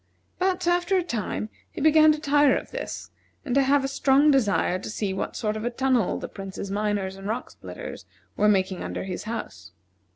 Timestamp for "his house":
9.03-9.73